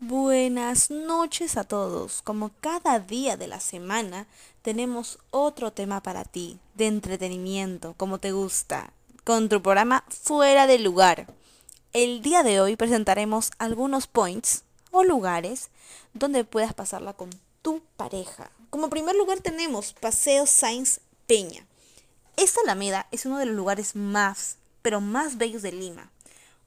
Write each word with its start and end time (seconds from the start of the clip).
Buenas 0.00 0.90
noches 0.90 1.58
a 1.58 1.64
todos. 1.64 2.22
Como 2.22 2.50
cada 2.60 2.98
día 2.98 3.36
de 3.36 3.46
la 3.46 3.60
semana, 3.60 4.26
tenemos 4.62 5.18
otro 5.30 5.72
tema 5.72 6.02
para 6.02 6.24
ti, 6.24 6.58
de 6.74 6.86
entretenimiento, 6.86 7.94
como 7.98 8.18
te 8.18 8.32
gusta, 8.32 8.92
con 9.24 9.50
tu 9.50 9.60
programa 9.60 10.04
Fuera 10.08 10.66
de 10.66 10.78
Lugar. 10.78 11.26
El 11.92 12.22
día 12.22 12.42
de 12.42 12.60
hoy 12.60 12.76
presentaremos 12.76 13.50
algunos 13.58 14.06
points 14.06 14.64
o 14.92 15.04
lugares 15.04 15.68
donde 16.14 16.44
puedas 16.44 16.72
pasarla 16.72 17.12
con 17.12 17.28
tu 17.60 17.82
pareja. 17.98 18.50
Como 18.70 18.88
primer 18.88 19.14
lugar 19.14 19.40
tenemos 19.40 19.92
Paseo 19.92 20.46
Sainz 20.46 21.00
Peña. 21.26 21.66
Esta 22.36 22.62
alameda 22.62 23.08
es 23.10 23.26
uno 23.26 23.38
de 23.38 23.46
los 23.46 23.54
lugares 23.54 23.94
más, 23.94 24.56
pero 24.80 25.00
más 25.00 25.38
bellos 25.38 25.62
de 25.62 25.72
Lima, 25.72 26.10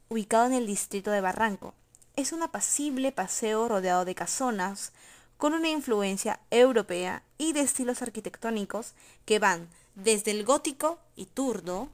ubicado 0.09 0.45
en 0.45 0.53
el 0.53 0.67
distrito 0.67 1.11
de 1.11 1.21
Barranco 1.21 1.73
es 2.15 2.32
un 2.32 2.41
apacible 2.43 3.11
paseo 3.11 3.68
rodeado 3.68 4.05
de 4.05 4.15
casonas, 4.15 4.91
con 5.37 5.54
una 5.54 5.69
influencia 5.69 6.39
europea 6.49 7.21
y 7.37 7.54
de 7.54 7.61
estilos 7.61 8.01
arquitectónicos 8.01 8.93
que 9.25 9.37
van 9.37 9.69
desde 9.93 10.32
el 10.32 10.43
gótico 10.43 10.99
y 11.15 11.25
turdo 11.25 11.89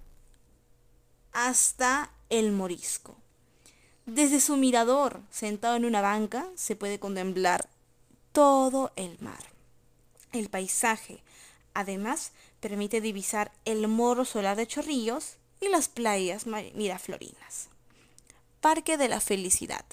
hasta 1.33 2.11
el 2.29 2.51
morisco. 2.53 3.15
Desde 4.05 4.39
su 4.39 4.55
mirador, 4.55 5.21
sentado 5.29 5.75
en 5.75 5.85
una 5.85 6.01
banca, 6.01 6.47
se 6.55 6.75
puede 6.75 6.99
contemplar 6.99 7.67
todo 8.31 8.91
el 8.95 9.17
mar. 9.19 9.43
El 10.31 10.49
paisaje, 10.49 11.21
además, 11.73 12.31
permite 12.59 13.01
divisar 13.01 13.51
el 13.65 13.87
morro 13.87 14.25
solar 14.25 14.55
de 14.55 14.67
Chorrillos 14.67 15.35
y 15.59 15.69
las 15.69 15.89
playas 15.89 16.45
miraflorinas. 16.47 17.72
Parque 18.63 18.95
de 18.95 19.09
la 19.09 19.19
Felicidad. 19.19 19.83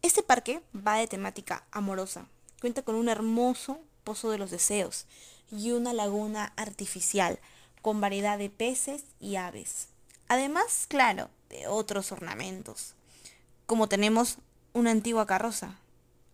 Este 0.00 0.22
parque 0.22 0.62
va 0.74 0.96
de 0.96 1.06
temática 1.06 1.66
amorosa. 1.70 2.24
Cuenta 2.62 2.80
con 2.80 2.94
un 2.94 3.10
hermoso 3.10 3.78
pozo 4.04 4.30
de 4.30 4.38
los 4.38 4.50
deseos 4.50 5.04
y 5.52 5.72
una 5.72 5.92
laguna 5.92 6.54
artificial 6.56 7.38
con 7.82 8.00
variedad 8.00 8.38
de 8.38 8.48
peces 8.48 9.04
y 9.20 9.36
aves. 9.36 9.88
Además, 10.28 10.86
claro, 10.88 11.28
de 11.50 11.66
otros 11.66 12.10
ornamentos, 12.10 12.94
como 13.66 13.86
tenemos 13.86 14.38
una 14.72 14.90
antigua 14.90 15.26
carroza, 15.26 15.76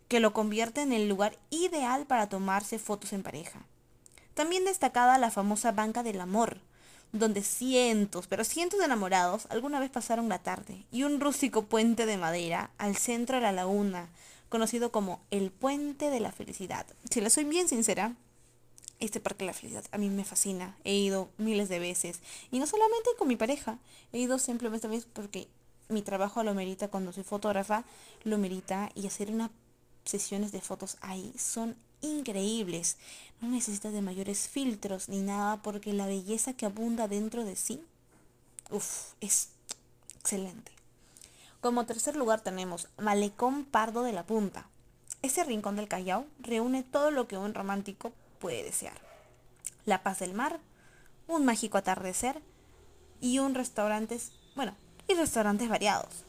que 0.07 0.20
lo 0.20 0.33
convierte 0.33 0.83
en 0.83 0.92
el 0.92 1.09
lugar 1.09 1.37
ideal 1.51 2.07
para 2.07 2.29
tomarse 2.29 2.79
fotos 2.79 3.12
en 3.12 3.25
pareja. 3.25 3.61
También 4.35 4.64
destacada 4.64 5.19
la 5.19 5.33
famosa 5.33 5.73
Banca 5.73 6.05
del 6.05 6.20
Amor, 6.20 6.61
donde 7.12 7.42
cientos, 7.42 8.27
pero 8.27 8.44
cientos 8.44 8.78
de 8.78 8.84
enamorados 8.84 9.47
alguna 9.50 9.80
vez 9.80 9.91
pasaron 9.91 10.28
la 10.28 10.39
tarde, 10.39 10.84
y 10.91 11.03
un 11.03 11.20
rústico 11.20 11.64
puente 11.64 12.06
de 12.06 12.17
madera 12.17 12.70
al 12.78 12.97
centro 12.97 13.36
de 13.36 13.42
la 13.42 13.52
laguna, 13.52 14.08
conocido 14.48 14.92
como 14.92 15.20
el 15.30 15.50
Puente 15.50 16.11
de 16.11 16.20
la 16.20 16.33
Felicidad. 16.33 16.84
Si 17.08 17.20
le 17.20 17.30
soy 17.30 17.44
bien 17.44 17.69
sincera, 17.69 18.17
este 18.98 19.20
Parque 19.20 19.44
de 19.44 19.47
la 19.47 19.55
Felicidad 19.55 19.84
a 19.92 19.98
mí 19.98 20.11
me 20.11 20.25
fascina. 20.25 20.77
He 20.84 20.94
ido 20.94 21.30
miles 21.39 21.69
de 21.69 21.78
veces. 21.78 22.20
Y 22.50 22.58
no 22.58 22.67
solamente 22.67 23.11
con 23.19 23.28
mi 23.28 23.36
pareja. 23.36 23.78
He 24.12 24.19
ido 24.19 24.39
simplemente 24.39 24.89
porque 25.12 25.48
mi 25.89 26.02
trabajo 26.02 26.42
lo 26.42 26.55
merita 26.55 26.89
cuando 26.89 27.12
soy 27.12 27.24
fotógrafa. 27.24 27.84
Lo 28.24 28.36
merita. 28.36 28.91
Y 28.95 29.06
hacer 29.06 29.30
unas 29.30 29.50
sesiones 30.05 30.52
de 30.52 30.61
fotos 30.61 30.98
ahí 31.00 31.33
son 31.39 31.77
increíbles. 32.03 32.97
No 33.41 33.48
necesitas 33.48 33.93
de 33.93 34.03
mayores 34.03 34.48
filtros 34.48 35.09
ni 35.09 35.20
nada 35.20 35.62
porque 35.62 35.93
la 35.93 36.07
belleza 36.07 36.53
que 36.53 36.67
abunda 36.67 37.09
dentro 37.09 37.45
de 37.45 37.57
sí, 37.57 37.83
uff, 38.70 39.12
es 39.20 39.48
excelente. 40.19 40.73
Como 41.61 41.87
tercer 41.87 42.17
lugar 42.17 42.41
tenemos 42.41 42.89
Malecón 42.98 43.65
Pardo 43.65 44.03
de 44.03 44.12
la 44.12 44.25
Punta. 44.25 44.67
Ese 45.23 45.45
rincón 45.45 45.77
del 45.77 45.89
Callao 45.89 46.27
reúne 46.39 46.83
todo 46.83 47.11
lo 47.11 47.29
que 47.29 47.37
un 47.37 47.53
romántico 47.53 48.13
puede 48.39 48.64
desear. 48.64 48.98
La 49.85 50.03
paz 50.03 50.20
del 50.20 50.33
mar, 50.33 50.61
un 51.29 51.45
mágico 51.45 51.79
atardecer 51.79 52.41
y 53.20 53.39
un 53.39 53.55
restaurantes, 53.55 54.33
bueno, 54.57 54.74
y 55.08 55.14
restaurantes 55.14 55.69
variados. 55.69 56.24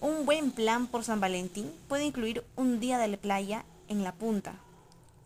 Un 0.00 0.26
buen 0.26 0.52
plan 0.52 0.86
por 0.86 1.02
San 1.02 1.20
Valentín 1.20 1.72
puede 1.88 2.04
incluir 2.04 2.44
un 2.54 2.78
día 2.80 2.98
de 2.98 3.08
la 3.08 3.16
playa 3.16 3.64
en 3.88 4.04
la 4.04 4.12
punta, 4.12 4.54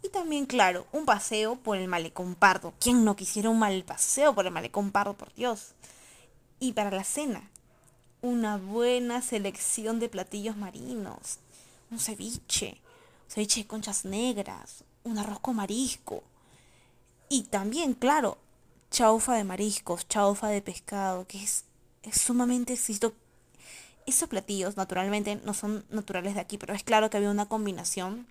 y 0.03 0.09
también, 0.09 0.47
claro, 0.47 0.87
un 0.93 1.05
paseo 1.05 1.57
por 1.57 1.77
el 1.77 1.89
malecón 1.89 2.35
pardo. 2.35 2.73
¿Quién 2.81 3.05
no 3.05 3.17
quisiera 3.17 3.51
un 3.51 3.59
mal 3.59 3.85
paseo 3.85 4.35
por 4.35 4.47
el 4.47 4.53
malecón 4.53 4.93
pardo, 4.93 5.15
por 5.15 5.33
Dios? 5.35 5.73
Y 6.59 6.73
para 6.73 6.91
la 6.91 7.05
cena, 7.05 7.51
una 8.23 8.57
buena 8.57 9.21
selección 9.21 10.01
de 10.01 10.09
platillos 10.09 10.57
marinos. 10.57 11.39
Un 11.91 11.99
ceviche, 11.99 12.81
ceviche 13.29 13.61
de 13.61 13.67
conchas 13.67 14.05
negras, 14.05 14.85
un 15.05 15.19
arroz 15.19 15.41
con 15.41 15.57
marisco. 15.57 16.23
Y 17.29 17.45
también, 17.45 17.93
claro, 17.93 18.39
chaufa 18.91 19.35
de 19.35 19.45
mariscos, 19.45 20.09
chaufa 20.09 20.49
de 20.49 20.63
pescado, 20.63 21.27
que 21.27 21.43
es, 21.43 21.65
es 22.03 22.21
sumamente 22.21 22.73
exquisito. 22.73 23.13
Esos 24.07 24.31
platillos 24.31 24.79
naturalmente 24.79 25.37
no 25.45 25.53
son 25.53 25.85
naturales 25.91 26.35
de 26.35 26.41
aquí, 26.41 26.57
pero 26.57 26.75
es 26.75 26.83
claro 26.85 27.11
que 27.11 27.19
había 27.19 27.31
una 27.31 27.47
combinación 27.47 28.27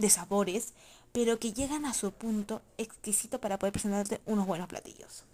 de 0.00 0.10
sabores, 0.10 0.72
pero 1.12 1.38
que 1.38 1.52
llegan 1.52 1.84
a 1.84 1.94
su 1.94 2.12
punto 2.12 2.62
exquisito 2.78 3.40
para 3.40 3.58
poder 3.58 3.72
presentarte 3.72 4.20
unos 4.26 4.46
buenos 4.46 4.68
platillos. 4.68 5.24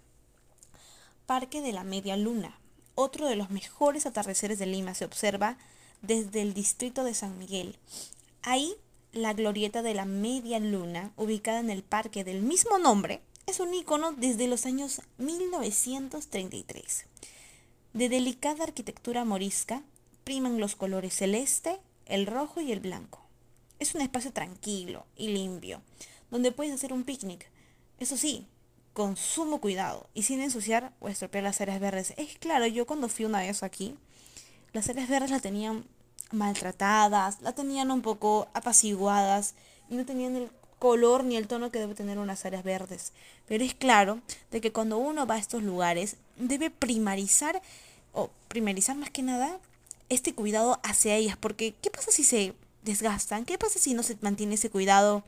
Parque 1.25 1.61
de 1.61 1.73
la 1.73 1.83
Media 1.83 2.15
Luna. 2.17 2.59
Otro 2.95 3.27
de 3.27 3.35
los 3.35 3.49
mejores 3.49 4.05
atardeceres 4.05 4.59
de 4.59 4.65
Lima 4.65 4.93
se 4.95 5.05
observa 5.05 5.57
desde 6.01 6.41
el 6.41 6.53
distrito 6.53 7.03
de 7.03 7.13
San 7.13 7.37
Miguel. 7.37 7.77
Ahí, 8.43 8.73
la 9.11 9.33
glorieta 9.33 9.81
de 9.81 9.93
la 9.93 10.05
Media 10.05 10.59
Luna, 10.59 11.11
ubicada 11.15 11.59
en 11.59 11.69
el 11.69 11.83
parque 11.83 12.23
del 12.23 12.41
mismo 12.41 12.77
nombre, 12.77 13.21
es 13.45 13.59
un 13.59 13.73
icono 13.73 14.13
desde 14.13 14.47
los 14.47 14.65
años 14.65 15.01
1933. 15.17 17.05
De 17.93 18.09
delicada 18.09 18.63
arquitectura 18.63 19.25
morisca, 19.25 19.83
priman 20.23 20.59
los 20.59 20.75
colores 20.75 21.15
celeste, 21.15 21.79
el 22.05 22.25
rojo 22.25 22.61
y 22.61 22.71
el 22.71 22.79
blanco. 22.79 23.26
Es 23.79 23.95
un 23.95 24.01
espacio 24.01 24.31
tranquilo 24.31 25.05
y 25.15 25.29
limpio, 25.29 25.81
donde 26.31 26.51
puedes 26.51 26.73
hacer 26.73 26.93
un 26.93 27.03
picnic. 27.03 27.49
Eso 27.99 28.17
sí, 28.17 28.47
con 28.93 29.15
sumo 29.15 29.61
cuidado 29.61 30.09
y 30.13 30.23
sin 30.23 30.41
ensuciar 30.41 30.91
o 30.99 31.07
estropear 31.07 31.43
las 31.43 31.61
áreas 31.61 31.79
verdes. 31.79 32.13
Es 32.17 32.37
claro, 32.39 32.65
yo 32.65 32.87
cuando 32.87 33.09
fui 33.09 33.25
una 33.25 33.41
vez 33.41 33.61
aquí, 33.61 33.95
las 34.73 34.89
áreas 34.89 35.07
verdes 35.07 35.29
las 35.29 35.41
tenían 35.41 35.85
maltratadas, 36.31 37.41
las 37.41 37.55
tenían 37.55 37.91
un 37.91 38.01
poco 38.01 38.47
apaciguadas 38.53 39.53
y 39.89 39.95
no 39.95 40.05
tenían 40.05 40.35
el 40.35 40.49
color 40.79 41.23
ni 41.23 41.37
el 41.37 41.47
tono 41.47 41.71
que 41.71 41.79
debe 41.79 41.95
tener 41.95 42.17
unas 42.19 42.45
áreas 42.45 42.63
verdes. 42.63 43.13
Pero 43.47 43.63
es 43.63 43.73
claro 43.73 44.19
de 44.51 44.61
que 44.61 44.71
cuando 44.71 44.97
uno 44.97 45.25
va 45.25 45.35
a 45.35 45.39
estos 45.39 45.63
lugares 45.63 46.17
debe 46.35 46.69
primarizar 46.69 47.61
o 48.13 48.29
primarizar 48.47 48.95
más 48.95 49.09
que 49.09 49.23
nada 49.23 49.59
este 50.09 50.33
cuidado 50.33 50.79
hacia 50.83 51.15
ellas, 51.15 51.37
porque 51.37 51.75
¿qué 51.81 51.91
pasa 51.91 52.11
si 52.11 52.23
se 52.23 52.53
desgastan. 52.87 53.45
¿Qué 53.45 53.57
pasa 53.57 53.77
si 53.77 53.93
no 53.93 54.01
se 54.01 54.17
mantiene 54.21 54.55
ese 54.55 54.71
cuidado? 54.71 55.23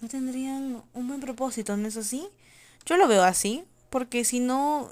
No 0.00 0.08
tendrían 0.08 0.82
un 0.94 1.08
buen 1.08 1.20
propósito, 1.20 1.76
¿no 1.76 1.88
es 1.88 1.96
así? 1.96 2.26
Yo 2.86 2.96
lo 2.96 3.08
veo 3.08 3.24
así, 3.24 3.64
porque 3.90 4.24
si 4.24 4.40
no, 4.40 4.90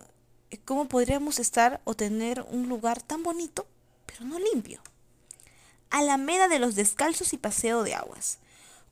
¿cómo 0.64 0.88
podríamos 0.88 1.38
estar 1.38 1.80
o 1.84 1.94
tener 1.94 2.44
un 2.50 2.68
lugar 2.68 3.00
tan 3.02 3.22
bonito, 3.22 3.66
pero 4.04 4.24
no 4.24 4.38
limpio? 4.38 4.82
Alameda 5.90 6.48
de 6.48 6.58
los 6.58 6.74
Descalzos 6.74 7.32
y 7.32 7.38
Paseo 7.38 7.84
de 7.84 7.94
Aguas, 7.94 8.38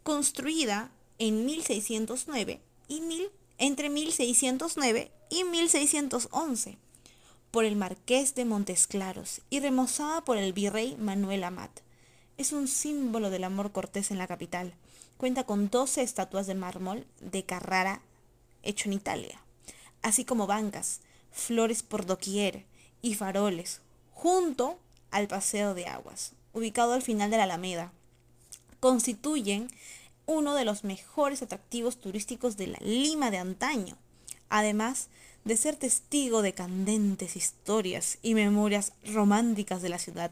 construida 0.03 0.91
en 1.19 1.45
1609 1.47 2.61
y 2.89 3.01
mil, 3.01 3.31
entre 3.59 3.91
1609 3.91 5.11
y 5.31 5.45
1611 5.45 6.79
por 7.51 7.65
el 7.65 7.77
marqués 7.77 8.35
de 8.35 8.45
Montesclaros 8.45 9.41
y 9.51 9.61
remozada 9.61 10.25
por 10.25 10.37
el 10.37 10.53
virrey 10.53 10.97
Manuel 10.97 11.45
Amat 11.45 11.81
es 12.41 12.53
un 12.53 12.69
símbolo 12.69 13.29
del 13.29 13.45
amor 13.45 13.71
cortés 13.71 14.11
en 14.11 14.17
la 14.17 14.27
capital. 14.27 14.73
Cuenta 15.19 15.45
con 15.45 15.69
12 15.69 16.01
estatuas 16.01 16.47
de 16.47 16.55
mármol 16.55 17.07
de 17.21 17.45
Carrara 17.45 18.01
hecho 18.63 18.89
en 18.89 18.95
Italia, 18.95 19.39
así 20.01 20.25
como 20.25 20.47
bancas, 20.47 21.01
flores 21.33 21.83
por 21.83 22.07
doquier 22.07 22.65
y 23.03 23.13
faroles, 23.13 23.83
junto 24.15 24.79
al 25.11 25.29
Paseo 25.29 25.75
de 25.75 25.87
Aguas, 25.87 26.33
ubicado 26.55 26.95
al 26.95 27.03
final 27.03 27.31
de 27.31 27.37
la 27.37 27.45
Alameda. 27.45 27.93
Constituyen 28.81 29.69
uno 30.25 30.55
de 30.55 30.65
los 30.65 30.83
mejores 30.83 31.43
atractivos 31.43 32.01
turísticos 32.01 32.57
de 32.57 32.69
la 32.69 32.79
Lima 32.81 33.31
de 33.31 33.37
antaño, 33.37 33.99
además 34.49 35.09
de 35.45 35.59
ser 35.59 35.77
testigo 35.77 36.41
de 36.41 36.55
candentes 36.55 37.37
historias 37.37 38.17
y 38.23 38.33
memorias 38.33 38.95
románticas 39.05 39.83
de 39.83 39.91
la 39.91 39.99
ciudad. 39.99 40.31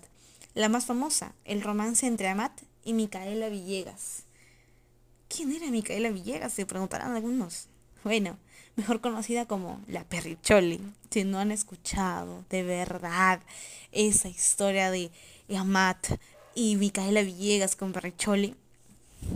La 0.58 0.68
más 0.68 0.86
famosa, 0.86 1.34
el 1.44 1.62
romance 1.62 2.04
entre 2.04 2.26
Amat 2.26 2.50
y 2.82 2.92
Micaela 2.92 3.48
Villegas. 3.48 4.24
¿Quién 5.28 5.52
era 5.52 5.70
Micaela 5.70 6.10
Villegas? 6.10 6.52
Se 6.52 6.66
preguntarán 6.66 7.14
algunos. 7.14 7.68
Bueno, 8.02 8.36
mejor 8.74 9.00
conocida 9.00 9.46
como 9.46 9.80
la 9.86 10.02
Perricholi. 10.02 10.80
Si 11.12 11.22
no 11.22 11.38
han 11.38 11.52
escuchado 11.52 12.44
de 12.50 12.64
verdad 12.64 13.40
esa 13.92 14.28
historia 14.28 14.90
de 14.90 15.12
Amat 15.56 16.04
y 16.56 16.74
Micaela 16.74 17.22
Villegas 17.22 17.76
con 17.76 17.92
Perricholi, 17.92 18.56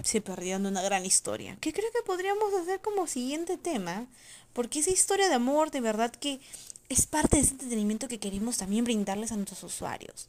se 0.02 0.20
perdieron 0.22 0.66
una 0.66 0.82
gran 0.82 1.06
historia. 1.06 1.56
Que 1.60 1.72
creo 1.72 1.92
que 1.92 2.02
podríamos 2.04 2.52
hacer 2.54 2.80
como 2.80 3.06
siguiente 3.06 3.56
tema, 3.56 4.08
porque 4.52 4.80
esa 4.80 4.90
historia 4.90 5.28
de 5.28 5.36
amor 5.36 5.70
de 5.70 5.82
verdad 5.82 6.10
que 6.10 6.40
es 6.88 7.06
parte 7.06 7.36
de 7.36 7.44
ese 7.44 7.52
entretenimiento 7.52 8.08
que 8.08 8.18
queremos 8.18 8.56
también 8.56 8.82
brindarles 8.82 9.30
a 9.30 9.36
nuestros 9.36 9.62
usuarios. 9.62 10.28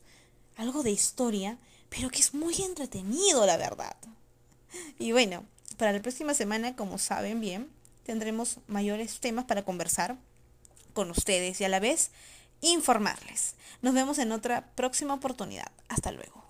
Algo 0.58 0.84
de 0.84 0.92
historia, 0.92 1.58
pero 1.90 2.10
que 2.10 2.20
es 2.20 2.34
muy 2.34 2.56
entretenido, 2.62 3.46
la 3.46 3.58
verdad. 3.58 3.96
Y 5.00 5.12
bueno, 5.12 5.44
para 5.78 5.92
la 5.92 6.02
próxima 6.02 6.34
semana, 6.34 6.76
como 6.76 6.98
saben 6.98 7.40
bien, 7.40 7.70
tendremos 8.04 8.60
mayores 8.68 9.20
temas 9.20 9.46
para 9.46 9.64
conversar 9.64 10.18
con 10.94 11.10
ustedes 11.12 11.60
y 11.62 11.64
a 11.64 11.70
la 11.70 11.80
vez 11.80 12.12
informarles. 12.62 13.56
Nos 13.82 13.94
vemos 13.94 14.20
en 14.20 14.32
otra 14.32 14.66
próxima 14.76 15.14
oportunidad. 15.14 15.72
Hasta 15.90 16.12
luego. 16.12 16.44